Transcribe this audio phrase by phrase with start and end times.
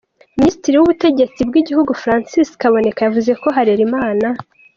[0.37, 4.27] Minisitiri w’Ubutegetsi bw’Igihugu, Francis Kaboneka, yavuze ko Harerimana.